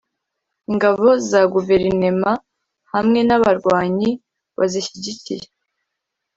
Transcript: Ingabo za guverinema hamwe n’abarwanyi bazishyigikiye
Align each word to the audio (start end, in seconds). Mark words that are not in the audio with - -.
Ingabo 0.69 1.05
za 1.29 1.41
guverinema 1.53 2.31
hamwe 2.93 3.19
n’abarwanyi 3.27 4.09
bazishyigikiye 4.57 5.45